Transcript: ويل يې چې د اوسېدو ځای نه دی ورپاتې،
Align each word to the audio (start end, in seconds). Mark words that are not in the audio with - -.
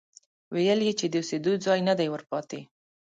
ويل 0.53 0.79
يې 0.87 0.93
چې 0.99 1.05
د 1.09 1.13
اوسېدو 1.21 1.51
ځای 1.65 1.79
نه 1.87 1.93
دی 1.99 2.07
ورپاتې، 2.11 2.61